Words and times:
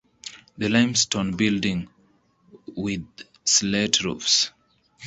The 0.57 0.67
limestone 0.67 1.35
building 1.37 1.87
with 2.75 3.05
slate 3.45 4.01
roofs. 4.03 4.49